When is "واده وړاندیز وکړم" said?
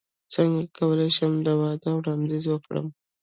1.61-2.87